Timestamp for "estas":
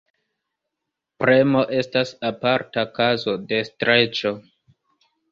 1.79-2.13